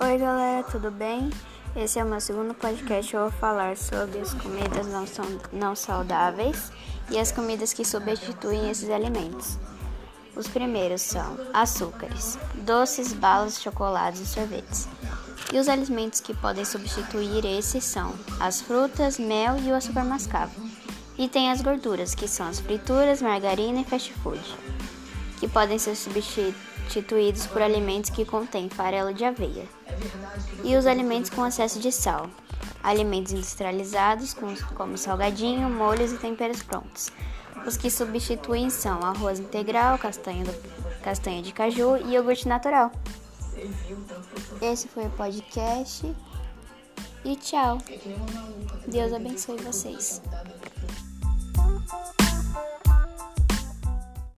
[0.00, 1.30] Oi galera, tudo bem?
[1.76, 3.14] Esse é o meu segundo podcast.
[3.14, 6.72] Eu vou falar sobre as comidas não, são, não saudáveis
[7.12, 9.56] e as comidas que substituem esses alimentos.
[10.34, 14.88] Os primeiros são açúcares, doces, balas, chocolates e sorvetes.
[15.52, 20.60] E os alimentos que podem substituir esses são as frutas, mel e o açúcar mascavo.
[21.16, 24.42] E tem as gorduras, que são as frituras, margarina e fast food,
[25.38, 29.66] que podem ser substituídos por alimentos que contêm farelo de aveia.
[30.62, 32.28] E os alimentos com excesso de sal,
[32.82, 34.34] alimentos industrializados,
[34.74, 37.10] como salgadinho, molhos e temperos prontos.
[37.66, 40.52] Os que substituem são arroz integral, castanha, do,
[41.00, 42.92] castanha de caju e iogurte natural.
[44.60, 46.14] Esse foi o podcast
[47.24, 47.78] e tchau.
[48.86, 50.20] Deus abençoe vocês.